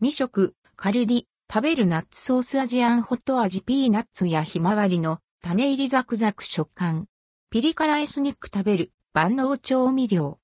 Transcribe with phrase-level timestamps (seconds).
[0.00, 7.08] 実食、カルディ、食べるナッツソースアジアンホット味ピーナッツやひまわりの種入りザクザク食感。
[7.50, 10.38] ピリ辛エスニック食べる万能調味料。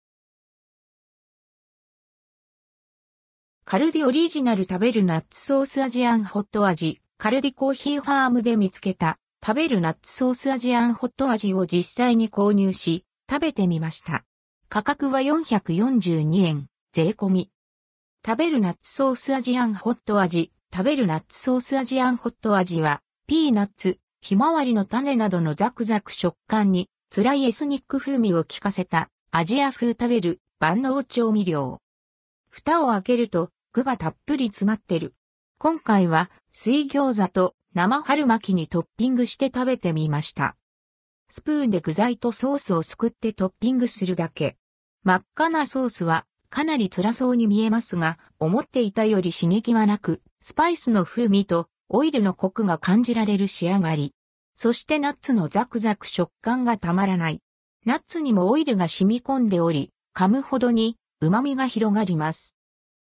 [3.64, 7.00] カルディオリジナル食べるナッツソースアジアンホット味。
[7.16, 14.24] カルディコーヒーファームで見つけた食べるナッツソースアジアンホット味を実際に購入し食べてみました。
[14.68, 17.53] 価格は442円、税込み。
[18.26, 20.50] 食べるナッツソースアジアンホット味。
[20.74, 31.82] 食べるナッツソースアジアンホット味は、ピーナッツ、ひまわりの種などのザクザク食感に、辛いエスニック風味を効かせた、アジア風食べる万能調味料。
[32.48, 35.14] 蓋を開けると、具がたっぷり詰まってる。
[35.58, 40.56] 今回は水餃子と生春巻きにトッピングして食べてみました。
[41.28, 44.56] スプーンで具材とソースをすくってトッピングするだけ。
[45.02, 54.14] 真っ赤なソースはかなり辛そうに見えますが、思っていたより刺激はなく、スパイスの風味とオイルのコクが感じられる仕上がり。
[54.54, 57.40] そしてナッツのザクザク食感がたまらない。
[57.84, 62.56] ナッツにもオイルが染み込んでおり、噛むほどに旨味が広がります。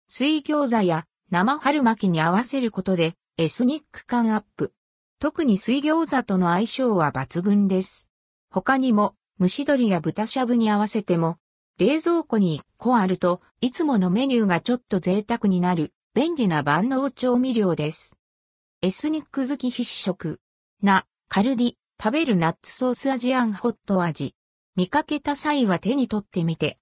[0.07, 4.73] 水餃子や生春巻きに合わせることでエスニック感アップ。
[5.19, 8.09] 特に水餃子との相性は抜群です。
[8.53, 11.39] 他にも蒸し鶏や豚しゃぶに合わせても
[11.85, 18.17] 冷蔵庫に1個あると、いつものメニューがちょっと贅沢になる、便利な万能調味料です。
[18.83, 20.39] エスニック好き必食。
[20.81, 24.37] な、カルディ、食べるナッツソースアジアンホット味。
[24.77, 26.71] 見かけた際は手に取ってみて、